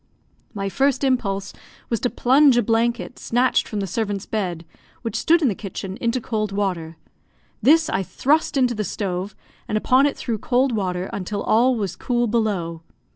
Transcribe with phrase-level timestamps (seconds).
[0.55, 1.53] My first impulse
[1.89, 4.65] was to plunge a blanket, snatched from the servant's bed,
[5.03, 6.97] which stood in the kitchen, into cold water.
[7.61, 9.35] This I thrust into the stove,
[9.67, 12.81] and upon it threw cold water, until all was cool below.